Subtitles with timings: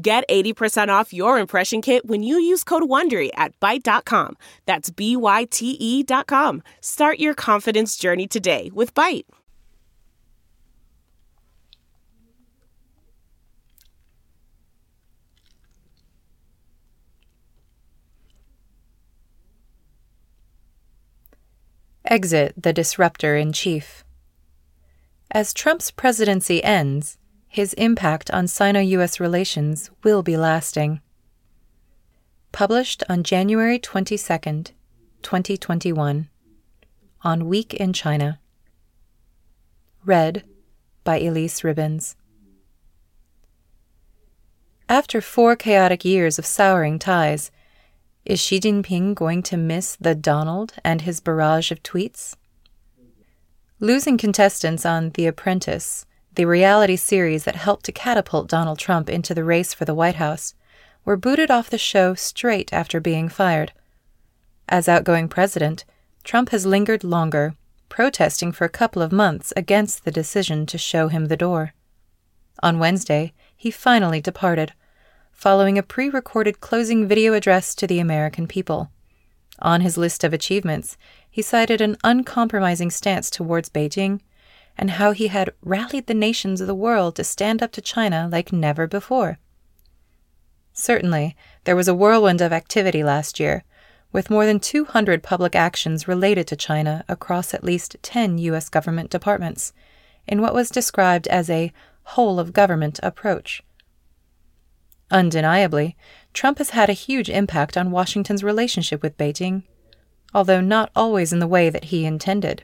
[0.00, 4.36] Get 80% off your impression kit when you use code WONDERY at Byte.com.
[4.64, 6.62] That's B-Y-T-E dot com.
[6.80, 9.24] Start your confidence journey today with Byte.
[22.04, 24.04] Exit the disruptor in chief.
[25.32, 27.18] As Trump's presidency ends,
[27.48, 31.00] his impact on Sino US relations will be lasting.
[32.52, 34.16] Published on January 22,
[35.22, 36.28] 2021,
[37.22, 38.38] on Week in China.
[40.04, 40.44] Read
[41.04, 42.16] by Elyse Ribbons.
[44.88, 47.50] After four chaotic years of souring ties,
[48.24, 52.36] is Xi Jinping going to miss the Donald and his barrage of tweets?
[53.80, 59.34] Losing contestants on The Apprentice, the reality series that helped to catapult Donald Trump into
[59.34, 60.54] the race for the White House,
[61.04, 63.72] were booted off the show straight after being fired.
[64.68, 65.84] As outgoing president,
[66.24, 67.54] Trump has lingered longer,
[67.88, 71.72] protesting for a couple of months against the decision to show him the door.
[72.62, 74.72] On Wednesday, he finally departed
[75.32, 78.90] following a pre recorded closing video address to the American people.
[79.60, 80.96] On his list of achievements,
[81.30, 84.20] he cited an uncompromising stance towards Beijing
[84.78, 88.28] and how he had rallied the nations of the world to stand up to China
[88.30, 89.38] like never before.
[90.72, 93.64] Certainly, there was a whirlwind of activity last year,
[94.12, 98.68] with more than 200 public actions related to China across at least 10 U.S.
[98.68, 99.72] government departments,
[100.28, 101.72] in what was described as a
[102.04, 103.62] whole of government approach.
[105.10, 105.96] Undeniably,
[106.32, 109.64] Trump has had a huge impact on Washington's relationship with Beijing,
[110.32, 112.62] although not always in the way that he intended.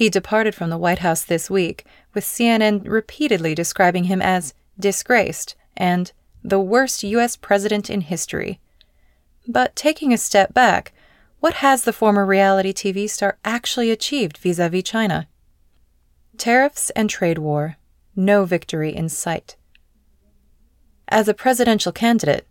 [0.00, 1.84] He departed from the White House this week,
[2.14, 6.10] with CNN repeatedly describing him as disgraced and
[6.42, 7.36] the worst U.S.
[7.36, 8.60] president in history.
[9.46, 10.94] But taking a step back,
[11.40, 15.28] what has the former reality TV star actually achieved vis a vis China?
[16.38, 17.76] Tariffs and trade war,
[18.16, 19.56] no victory in sight.
[21.08, 22.46] As a presidential candidate,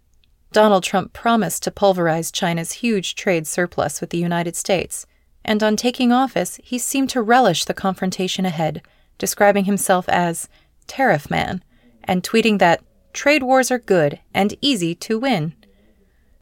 [0.52, 5.08] Donald Trump promised to pulverize China's huge trade surplus with the United States,
[5.44, 8.81] and on taking office, he seemed to relish the confrontation ahead,
[9.17, 10.50] describing himself as
[10.88, 11.63] Tariff Man
[12.03, 12.83] and tweeting that
[13.13, 15.53] trade wars are good and easy to win.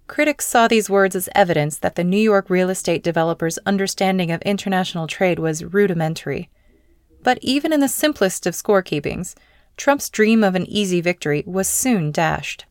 [0.08, 4.42] Critics saw these words as evidence that the New York real estate developer's understanding of
[4.44, 6.50] international trade was rudimentary.
[7.24, 9.36] But even in the simplest of scorekeepings,
[9.76, 12.66] Trump's dream of an easy victory was soon dashed.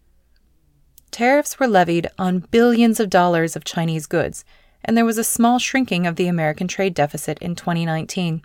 [1.11, 4.45] Tariffs were levied on billions of dollars of Chinese goods,
[4.87, 8.41] and there was a small shrinking of the American trade deficit in 2019.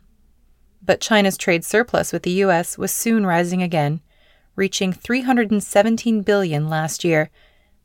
[0.81, 4.01] But China's trade surplus with the US was soon rising again,
[4.55, 7.29] reaching 317 billion last year,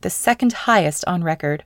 [0.00, 1.65] the second highest on record.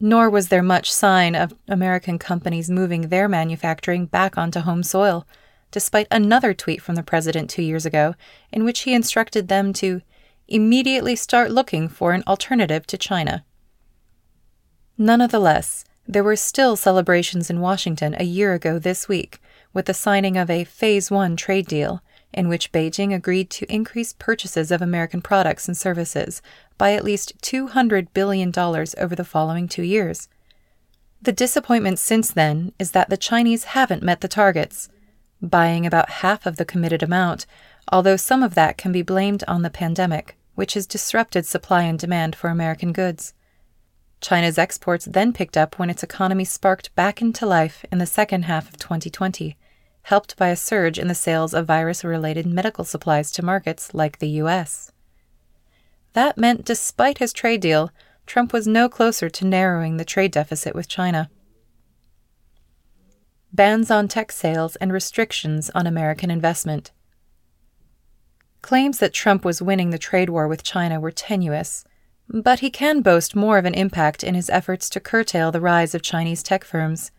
[0.00, 5.26] Nor was there much sign of American companies moving their manufacturing back onto home soil
[5.70, 8.14] despite another tweet from the president two years ago
[8.50, 10.00] in which he instructed them to
[10.48, 13.44] immediately start looking for an alternative to China.
[14.96, 19.40] Nonetheless, there were still celebrations in Washington a year ago this week
[19.72, 22.00] with the signing of a Phase 1 trade deal
[22.32, 26.42] in which Beijing agreed to increase purchases of American products and services
[26.76, 30.28] by at least $200 billion over the following two years.
[31.22, 34.88] The disappointment since then is that the Chinese haven't met the targets,
[35.40, 37.46] buying about half of the committed amount,
[37.90, 41.98] although some of that can be blamed on the pandemic, which has disrupted supply and
[41.98, 43.32] demand for American goods.
[44.24, 48.46] China's exports then picked up when its economy sparked back into life in the second
[48.46, 49.54] half of 2020,
[50.04, 54.20] helped by a surge in the sales of virus related medical supplies to markets like
[54.20, 54.90] the US.
[56.14, 57.90] That meant, despite his trade deal,
[58.24, 61.28] Trump was no closer to narrowing the trade deficit with China
[63.54, 66.90] bans on tech sales, and restrictions on American investment.
[68.62, 71.84] Claims that Trump was winning the trade war with China were tenuous,
[72.28, 75.94] but he can boast more of an impact in his efforts to curtail the rise
[75.94, 77.10] of Chinese tech firms,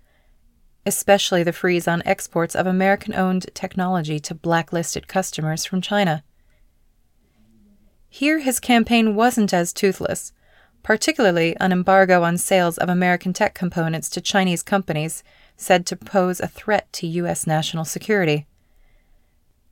[0.85, 6.23] especially the freeze on exports of American owned technology to blacklisted customers from China.
[8.09, 10.31] Here, his campaign wasn't as toothless,
[10.83, 15.23] particularly an embargo on sales of American tech components to Chinese companies
[15.57, 17.47] said to pose a threat to U.S.
[17.47, 18.45] national security.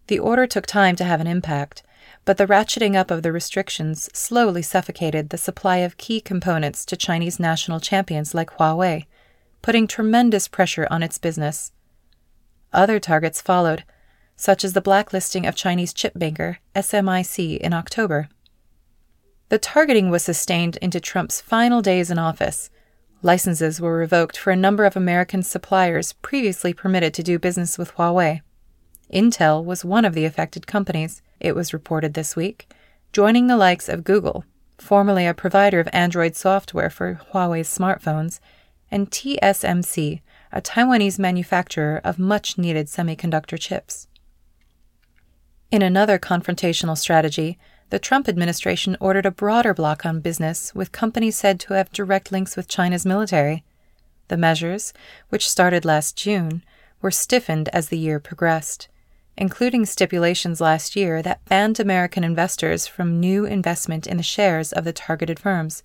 [0.08, 1.84] The order took time to have an impact,
[2.26, 6.96] but the ratcheting up of the restrictions slowly suffocated the supply of key components to
[6.96, 9.06] Chinese national champions like Huawei,
[9.62, 11.72] putting tremendous pressure on its business.
[12.72, 13.84] Other targets followed,
[14.36, 18.30] such as the blacklisting of Chinese chip maker SMIC in October.
[19.50, 22.70] The targeting was sustained into Trump's final days in office.
[23.22, 27.94] Licenses were revoked for a number of American suppliers previously permitted to do business with
[27.96, 28.42] Huawei.
[29.14, 32.74] Intel was one of the affected companies, it was reported this week,
[33.12, 34.46] joining the likes of Google,
[34.80, 38.40] formerly a provider of Android software for Huawei's smartphones,
[38.90, 44.08] and TSMC, a Taiwanese manufacturer of much needed semiconductor chips.
[45.70, 47.58] In another confrontational strategy,
[47.90, 52.32] the Trump administration ordered a broader block on business with companies said to have direct
[52.32, 53.64] links with China's military.
[54.30, 54.94] The measures,
[55.30, 56.64] which started last June,
[57.02, 58.88] were stiffened as the year progressed,
[59.38, 64.84] including stipulations last year that banned American investors from new investment in the shares of
[64.84, 65.84] the targeted firms.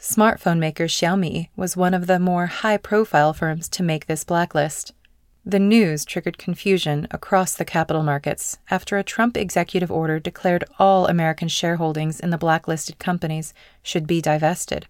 [0.00, 4.92] Smartphone maker Xiaomi was one of the more high profile firms to make this blacklist.
[5.44, 11.06] The news triggered confusion across the capital markets after a Trump executive order declared all
[11.06, 14.86] American shareholdings in the blacklisted companies should be divested.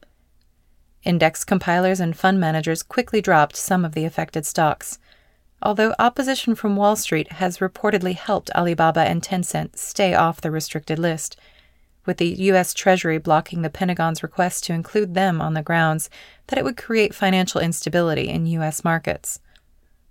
[1.02, 4.98] Index compilers and fund managers quickly dropped some of the affected stocks.
[5.62, 10.98] Although opposition from Wall Street has reportedly helped Alibaba and Tencent stay off the restricted
[10.98, 11.36] list,
[12.04, 12.72] with the U.S.
[12.72, 16.08] Treasury blocking the Pentagon's request to include them on the grounds
[16.46, 18.84] that it would create financial instability in U.S.
[18.84, 19.40] markets.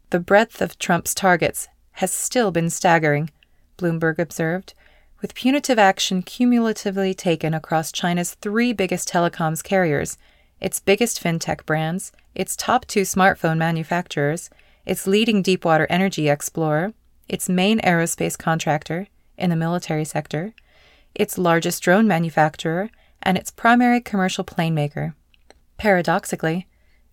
[0.09, 3.29] The breadth of Trump's targets has still been staggering,
[3.77, 4.73] Bloomberg observed,
[5.21, 10.17] with punitive action cumulatively taken across China's three biggest telecoms carriers,
[10.59, 14.49] its biggest fintech brands, its top two smartphone manufacturers,
[14.85, 16.93] its leading deepwater energy explorer,
[17.27, 20.53] its main aerospace contractor in the military sector,
[21.13, 22.89] its largest drone manufacturer,
[23.21, 25.15] and its primary commercial plane maker.
[25.77, 26.67] Paradoxically,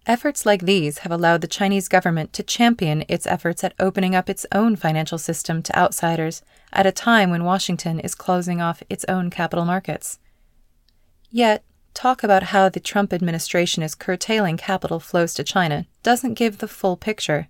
[0.05, 4.29] Efforts like these have allowed the Chinese government to champion its efforts at opening up
[4.29, 6.43] its own financial system to outsiders
[6.73, 10.19] at a time when Washington is closing off its own capital markets.
[11.31, 11.63] Yet,
[11.95, 16.69] talk about how the Trump administration is curtailing capital flows to China doesn't give the
[16.69, 17.49] full picture.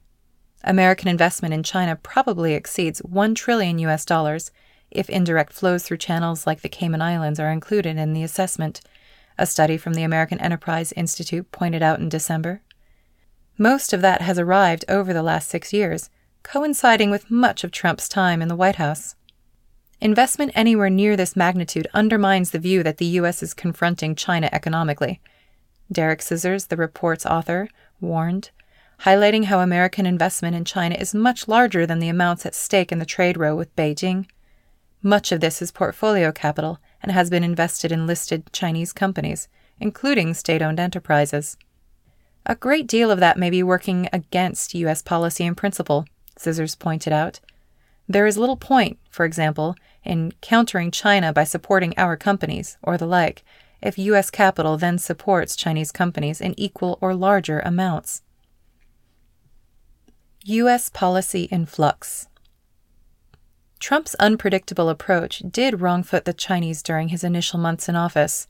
[0.65, 4.51] American investment in China probably exceeds 1 trillion US dollars
[4.91, 8.81] if indirect flows through channels like the Cayman Islands are included in the assessment
[9.39, 12.63] a study from the American Enterprise Institute pointed out in December.
[13.59, 16.11] Most of that has arrived over the last six years,
[16.43, 19.15] coinciding with much of Trump's time in the White House.
[20.01, 23.43] Investment anywhere near this magnitude undermines the view that the U.S.
[23.43, 25.21] is confronting China economically.
[25.91, 27.69] Derek Scissors, the report's author,
[28.01, 28.51] warned,
[29.05, 33.01] highlighting how American investment in China is much larger than the amounts at stake in
[33.01, 34.27] the trade row with Beijing.
[35.03, 39.49] Much of this is portfolio capital and has been invested in listed Chinese companies,
[39.81, 41.57] including state owned enterprises.
[42.47, 45.03] A great deal of that may be working against U.S.
[45.03, 46.05] policy and principle,
[46.39, 47.41] Scissors pointed out.
[48.09, 49.75] There is little point, for example,
[50.05, 53.43] in countering China by supporting our companies, or the like,
[53.81, 54.31] if U.S.
[54.31, 58.23] capital then supports Chinese companies in equal or larger amounts.
[60.45, 60.89] U.S.
[60.89, 62.27] policy in flux.
[63.79, 68.49] Trump's unpredictable approach did wrongfoot the Chinese during his initial months in office,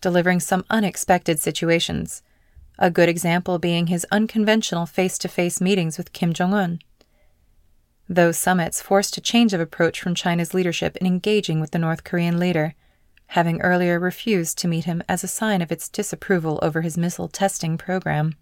[0.00, 2.24] delivering some unexpected situations,
[2.76, 6.80] a good example being his unconventional face to face meetings with Kim Jong un.
[8.08, 12.02] Those summits forced a change of approach from China's leadership in engaging with the North
[12.02, 12.74] Korean leader,
[13.28, 17.28] having earlier refused to meet him as a sign of its disapproval over his missile
[17.28, 18.34] testing program.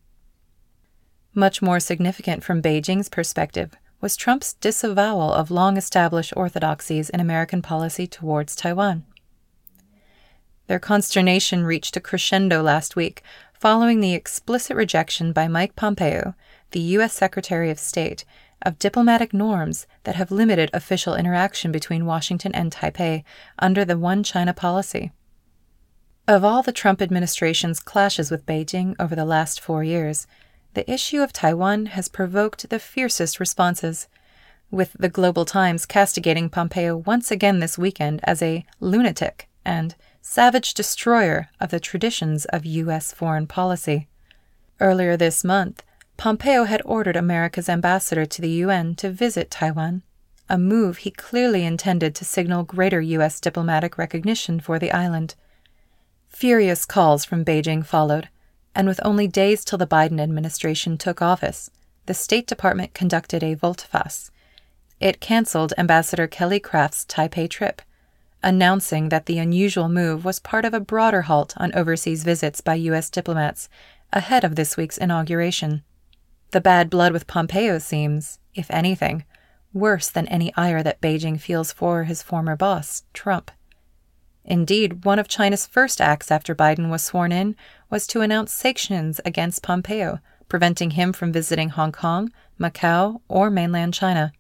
[1.39, 7.61] Much more significant from Beijing's perspective was Trump's disavowal of long established orthodoxies in American
[7.61, 9.05] policy towards Taiwan.
[10.67, 16.35] Their consternation reached a crescendo last week following the explicit rejection by Mike Pompeo,
[16.71, 17.13] the U.S.
[17.13, 18.25] Secretary of State,
[18.63, 23.25] of diplomatic norms that have limited official interaction between Washington and Taipei
[23.59, 25.13] under the One China policy.
[26.27, 30.27] Of all the Trump administration's clashes with Beijing over the last four years,
[30.77, 34.09] the issue of Taiwan has provoked the fiercest responses,
[34.71, 40.75] with the Global Times castigating Pompeo once again this weekend as a lunatic and savage
[40.75, 43.11] destroyer of the traditions of U.S.
[43.11, 44.07] foreign policy.
[44.79, 45.83] Earlier this month,
[46.19, 50.03] Pompeo had ordered America's ambassador to the UN to visit Taiwan,
[50.47, 53.41] a move he clearly intended to signal greater U.S.
[53.41, 55.37] diplomatic recognition for the island.
[56.29, 58.29] Furious calls from Beijing followed,
[58.77, 61.71] and with only days till the Biden administration took office,
[62.05, 64.31] the State Department conducted a volte-face.
[65.01, 67.81] It canceled Ambassador Kelly Craft's Taipei trip,
[68.43, 72.75] announcing that the unusual move was part of a broader halt on overseas visits by
[72.75, 73.09] U.S.
[73.09, 73.71] diplomats
[74.13, 75.83] ahead of this week's inauguration.
[76.51, 79.25] The bad blood with Pompeo seems, if anything,
[79.73, 83.51] worse than any ire that Beijing feels for his former boss, Trump.
[84.45, 87.57] Indeed, one of China's first acts after Biden was sworn in
[87.91, 93.95] was to announce sanctions against Pompeo, preventing him from visiting Hong Kong, Macau, or mainland
[93.95, 94.33] China.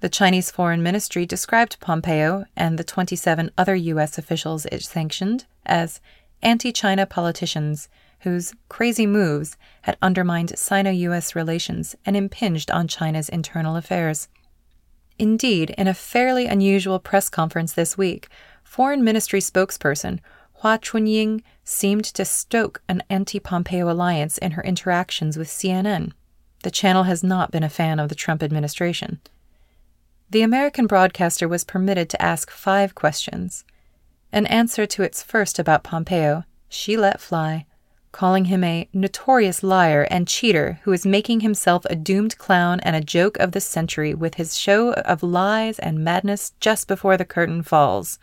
[0.00, 4.16] The Chinese Foreign Ministry described Pompeo and the 27 other U.S.
[4.16, 6.00] officials it sanctioned as
[6.40, 7.88] anti China politicians
[8.20, 14.28] whose crazy moves had undermined Sino US relations and impinged on China's internal affairs.
[15.18, 18.28] Indeed, in a fairly unusual press conference this week,
[18.62, 20.20] Foreign Ministry spokesperson
[20.60, 26.12] Hua Chunying seemed to stoke an anti Pompeo alliance in her interactions with CNN.
[26.64, 29.20] The channel has not been a fan of the Trump administration.
[30.30, 33.64] The American broadcaster was permitted to ask five questions.
[34.32, 37.66] In answer to its first about Pompeo, she let fly
[38.10, 42.96] calling him a notorious liar and cheater who is making himself a doomed clown and
[42.96, 47.24] a joke of the century with his show of lies and madness just before the
[47.24, 48.18] curtain falls.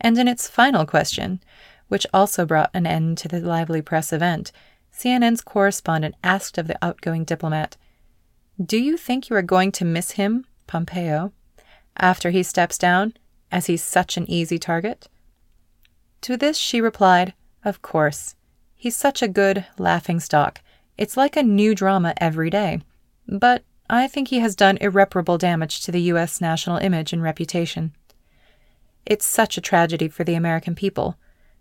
[0.00, 1.40] And in its final question,
[1.88, 4.52] which also brought an end to the lively press event,
[4.92, 7.76] CNN's correspondent asked of the outgoing diplomat,
[8.62, 11.32] Do you think you are going to miss him, Pompeo,
[11.96, 13.14] after he steps down,
[13.50, 15.08] as he's such an easy target?
[16.22, 18.34] To this she replied, Of course.
[18.74, 20.60] He's such a good laughing stock.
[20.96, 22.80] It's like a new drama every day.
[23.26, 26.40] But I think he has done irreparable damage to the U.S.
[26.40, 27.92] national image and reputation.
[29.06, 31.16] It's such a tragedy for the American people.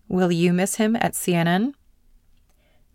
[0.07, 1.73] Will you miss him at CNN?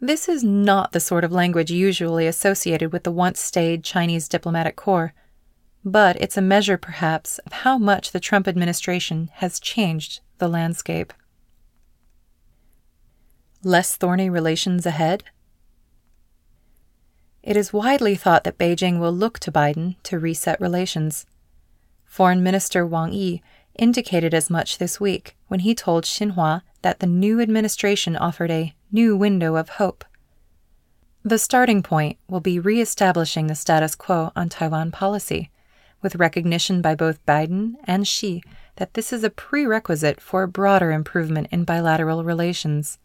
[0.01, 4.75] This is not the sort of language usually associated with the once staid Chinese diplomatic
[4.75, 5.13] corps,
[5.85, 11.13] but it's a measure, perhaps, of how much the Trump administration has changed the landscape.
[13.63, 15.25] Less thorny relations ahead?
[17.43, 21.27] It is widely thought that Beijing will look to Biden to reset relations.
[22.05, 23.43] Foreign Minister Wang Yi
[23.75, 28.75] indicated as much this week when he told Xinhua that the new administration offered a
[28.91, 30.05] new window of hope.
[31.25, 35.51] The starting point will be re establishing the status quo on Taiwan policy,
[36.03, 38.43] with recognition by both Biden and Xi
[38.77, 42.99] that this is a prerequisite for a broader improvement in bilateral relations.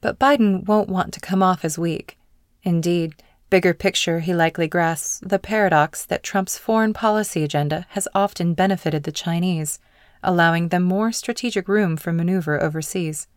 [0.00, 2.18] But Biden won't want to come off as weak.
[2.62, 8.54] Indeed, bigger picture, he likely grasps the paradox that Trump's foreign policy agenda has often
[8.54, 9.80] benefited the Chinese,
[10.24, 13.28] allowing them more strategic room for maneuver overseas.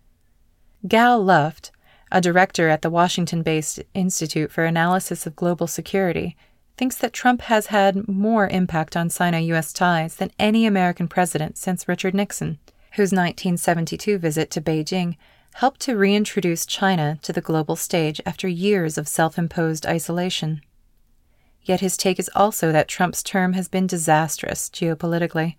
[0.87, 1.71] Gal Luft,
[2.11, 6.35] a director at the Washington based Institute for Analysis of Global Security,
[6.77, 11.57] thinks that Trump has had more impact on Sino US ties than any American president
[11.57, 12.59] since Richard Nixon,
[12.93, 15.17] whose 1972 visit to Beijing
[15.55, 20.61] helped to reintroduce China to the global stage after years of self imposed isolation.
[21.63, 25.55] Yet his take is also that Trump's term has been disastrous geopolitically.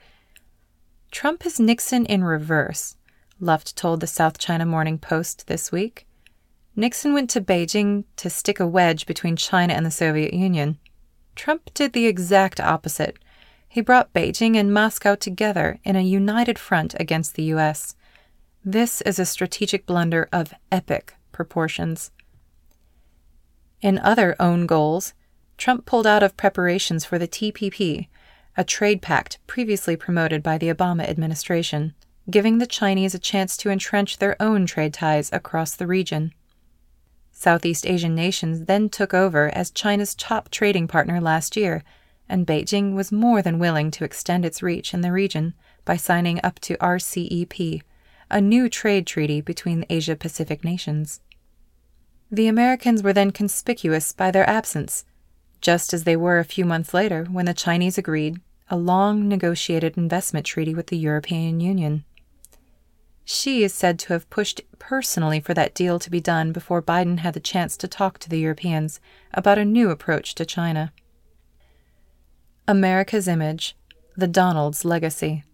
[1.10, 2.96] Trump is Nixon in reverse,
[3.40, 6.06] Luft told the South China Morning Post this week.
[6.76, 10.78] Nixon went to Beijing to stick a wedge between China and the Soviet Union.
[11.34, 13.16] Trump did the exact opposite.
[13.68, 17.96] He brought Beijing and Moscow together in a united front against the U.S.
[18.64, 22.10] This is a strategic blunder of epic proportions.
[23.80, 25.14] In other own goals,
[25.56, 28.08] Trump pulled out of preparations for the TPP,
[28.58, 31.94] a trade pact previously promoted by the Obama administration,
[32.28, 36.34] giving the Chinese a chance to entrench their own trade ties across the region.
[37.30, 41.84] Southeast Asian nations then took over as China's top trading partner last year,
[42.28, 46.40] and Beijing was more than willing to extend its reach in the region by signing
[46.42, 47.80] up to RCEP,
[48.28, 51.20] a new trade treaty between the Asia Pacific nations.
[52.28, 55.04] The Americans were then conspicuous by their absence,
[55.60, 59.96] just as they were a few months later when the Chinese agreed a long negotiated
[59.96, 62.04] investment treaty with the European Union.
[63.24, 67.18] Xi is said to have pushed personally for that deal to be done before Biden
[67.18, 69.00] had the chance to talk to the Europeans
[69.34, 70.92] about a new approach to China.
[72.66, 73.76] America's image,
[74.16, 75.44] the Donald's legacy.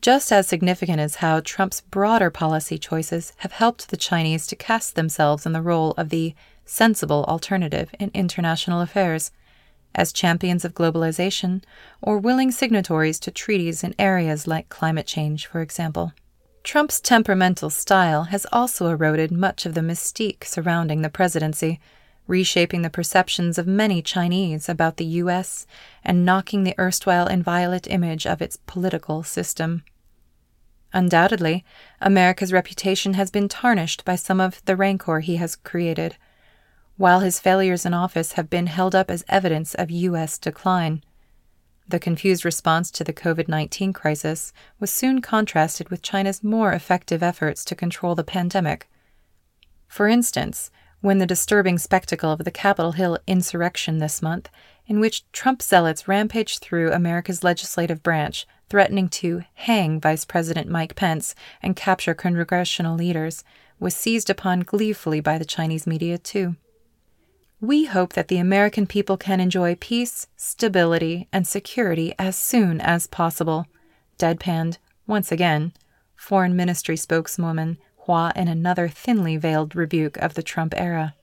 [0.00, 4.94] Just as significant is how Trump's broader policy choices have helped the Chinese to cast
[4.94, 9.32] themselves in the role of the sensible alternative in international affairs.
[9.94, 11.62] As champions of globalization
[12.00, 16.12] or willing signatories to treaties in areas like climate change, for example.
[16.64, 21.80] Trump's temperamental style has also eroded much of the mystique surrounding the presidency,
[22.26, 25.66] reshaping the perceptions of many Chinese about the U.S.
[26.04, 29.82] and knocking the erstwhile inviolate image of its political system.
[30.92, 31.64] Undoubtedly,
[32.00, 36.16] America's reputation has been tarnished by some of the rancor he has created,
[36.96, 40.38] while his failures in office have been held up as evidence of U.S.
[40.38, 41.02] decline.
[41.88, 47.22] The confused response to the COVID 19 crisis was soon contrasted with China's more effective
[47.22, 48.88] efforts to control the pandemic.
[49.88, 50.70] For instance,
[51.02, 54.48] when the disturbing spectacle of the Capitol Hill insurrection this month,
[54.86, 60.94] in which Trump zealots rampaged through America's legislative branch, threatening to hang Vice President Mike
[60.94, 63.42] Pence and capture congressional leaders,
[63.80, 66.56] was seized upon gleefully by the Chinese media, too.
[67.62, 73.06] We hope that the American people can enjoy peace, stability, and security as soon as
[73.06, 73.66] possible.
[74.18, 75.72] Deadpanned, once again,
[76.16, 81.14] Foreign Ministry spokeswoman Hua in another thinly veiled rebuke of the Trump era.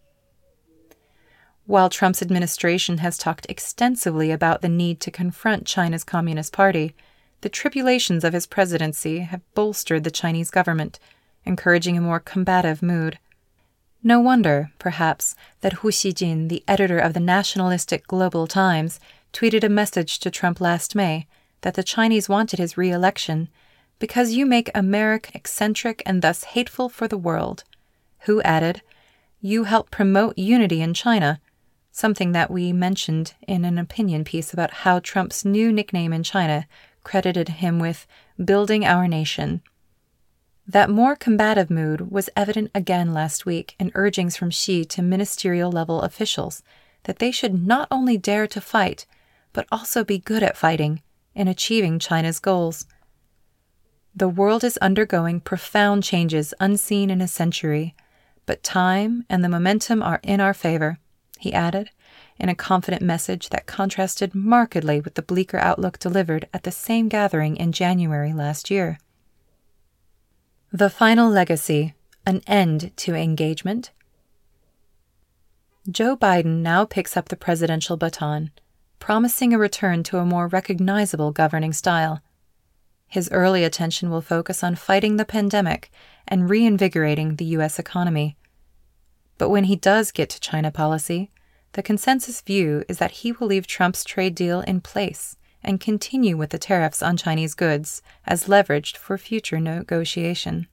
[1.65, 6.95] While Trump's administration has talked extensively about the need to confront China's Communist Party,
[7.41, 10.99] the tribulations of his presidency have bolstered the Chinese government,
[11.43, 13.19] encouraging a more combative mood.
[14.01, 18.99] No wonder, perhaps, that Hu Xijin, the editor of the nationalistic Global Times,
[19.33, 21.27] tweeted a message to Trump last May
[21.61, 23.49] that the Chinese wanted his re election
[23.99, 27.65] because you make America eccentric and thus hateful for the world.
[28.19, 28.81] Hu added,
[29.41, 31.41] You help promote unity in China,
[31.91, 36.65] something that we mentioned in an opinion piece about how Trump's new nickname in China
[37.03, 38.07] credited him with
[38.43, 39.61] building our nation.
[40.69, 45.71] That more combative mood was evident again last week in urgings from Xi to ministerial
[45.71, 46.61] level officials
[47.05, 49.07] that they should not only dare to fight,
[49.51, 51.01] but also be good at fighting
[51.33, 52.85] in achieving China's goals.
[54.15, 57.95] The world is undergoing profound changes unseen in a century,
[58.45, 60.99] but time and the momentum are in our favor,
[61.39, 61.89] he added,
[62.37, 67.09] in a confident message that contrasted markedly with the bleaker outlook delivered at the same
[67.09, 68.99] gathering in January last year.
[70.71, 71.95] The Final Legacy
[72.27, 73.89] An End to Engagement.
[75.89, 78.51] Joe Biden now picks up the presidential baton,
[78.99, 82.21] promising a return to a more recognizable governing style.
[83.07, 85.89] His early attention will focus on fighting the pandemic
[86.27, 87.79] and reinvigorating the U.S.
[87.79, 88.37] economy.
[89.39, 91.31] But when he does get to China policy,
[91.71, 96.37] the consensus view is that he will leave Trump's trade deal in place and continue
[96.37, 100.67] with the tariffs on Chinese goods as leveraged for future negotiation.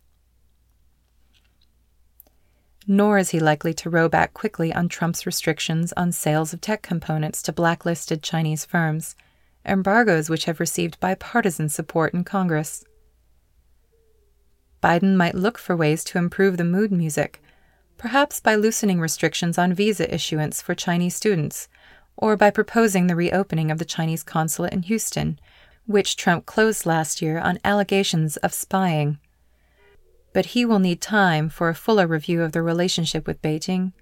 [2.87, 6.83] Nor is he likely to row back quickly on Trump's restrictions on sales of tech
[6.83, 9.17] components to blacklisted Chinese firms,
[9.65, 12.85] embargoes which have received bipartisan support in Congress.
[14.81, 17.43] Biden might look for ways to improve the mood music,
[17.99, 21.69] perhaps by loosening restrictions on visa issuance for Chinese students
[22.17, 25.39] or by proposing the reopening of the Chinese consulate in Houston,
[25.87, 29.19] which Trump closed last year on allegations of spying.
[30.33, 33.93] But he will need time for a fuller review of the relationship with Beijing,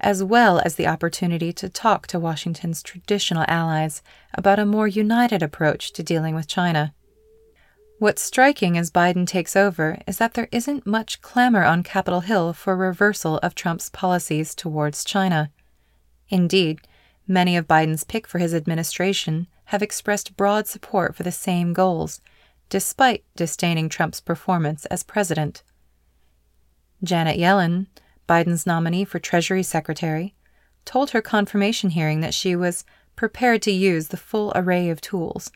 [0.00, 4.02] as well as the opportunity to talk to Washington's traditional allies
[4.34, 6.94] about a more united approach to dealing with China.
[7.98, 12.52] What's striking as Biden takes over is that there isn't much clamor on Capitol Hill
[12.52, 15.50] for reversal of Trump's policies towards China.
[16.28, 16.80] Indeed,
[17.28, 22.20] Many of Biden's pick for his administration have expressed broad support for the same goals,
[22.68, 25.62] despite disdaining Trump's performance as president.
[27.02, 27.86] Janet Yellen,
[28.28, 30.34] Biden's nominee for Treasury Secretary,
[30.84, 32.84] told her confirmation hearing that she was
[33.16, 35.50] prepared to use the full array of tools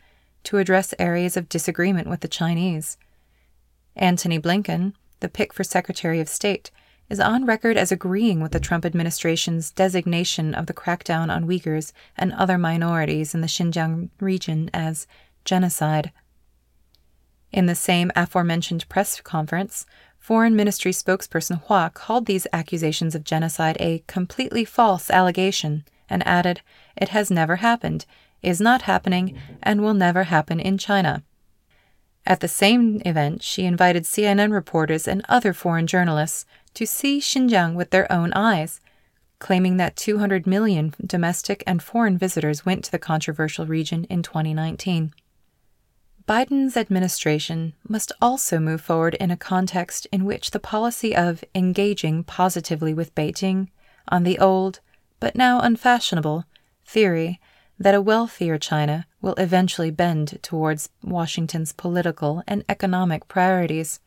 [0.44, 2.96] to address areas of disagreement with the Chinese.
[3.94, 6.70] Antony Blinken, the pick for Secretary of State,
[7.10, 11.92] is on record as agreeing with the Trump administration's designation of the crackdown on Uyghurs
[12.16, 15.08] and other minorities in the Xinjiang region as
[15.44, 16.12] genocide.
[17.52, 19.84] In the same aforementioned press conference,
[20.18, 26.60] Foreign Ministry spokesperson Hua called these accusations of genocide a completely false allegation and added,
[26.96, 28.06] It has never happened,
[28.42, 31.24] is not happening, and will never happen in China.
[32.26, 37.74] At the same event, she invited CNN reporters and other foreign journalists to see Xinjiang
[37.74, 38.80] with their own eyes,
[39.38, 45.12] claiming that 200 million domestic and foreign visitors went to the controversial region in 2019.
[46.28, 52.22] Biden's administration must also move forward in a context in which the policy of engaging
[52.22, 53.68] positively with Beijing
[54.06, 54.80] on the old,
[55.18, 56.44] but now unfashionable,
[56.84, 57.40] theory
[57.80, 64.00] that a wealthier China will eventually bend towards Washington's political and economic priorities,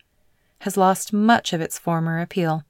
[0.63, 2.63] has lost much of its former appeal.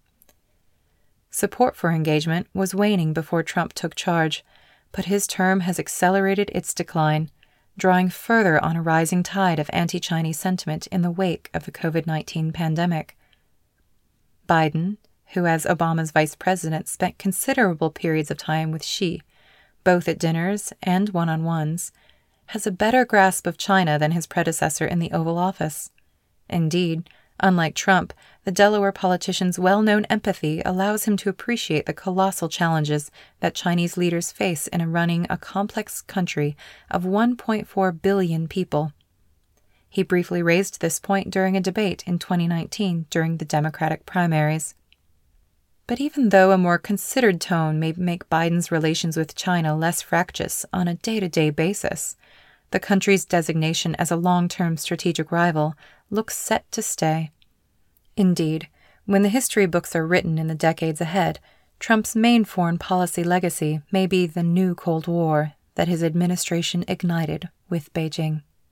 [1.29, 4.43] Support for engagement was waning before Trump took charge,
[4.91, 7.29] but his term has accelerated its decline,
[7.77, 11.71] drawing further on a rising tide of anti Chinese sentiment in the wake of the
[11.71, 13.15] COVID 19 pandemic.
[14.49, 14.97] Biden,
[15.34, 19.21] who as Obama's vice president spent considerable periods of time with Xi,
[19.84, 21.91] both at dinners and one on ones,
[22.47, 25.91] has a better grasp of China than his predecessor in the Oval Office.
[26.49, 27.08] Indeed,
[27.43, 28.13] unlike Trump,
[28.45, 33.97] the Delaware politician's well known empathy allows him to appreciate the colossal challenges that Chinese
[33.97, 36.58] leaders face in running a complex country
[36.89, 38.93] of 1.4 billion people.
[39.89, 44.73] He briefly raised this point during a debate in 2019 during the Democratic primaries.
[45.86, 50.65] But even though a more considered tone may make Biden's relations with China less fractious
[50.71, 52.15] on a day to day basis,
[52.71, 55.75] the country's designation as a long term strategic rival
[56.13, 57.32] looks set to stay.
[58.15, 58.69] Indeed,
[59.06, 61.39] when the history books are written in the decades ahead,
[61.80, 67.49] Trump's main foreign policy legacy may be the new Cold War that his administration ignited
[67.69, 68.43] with Beijing.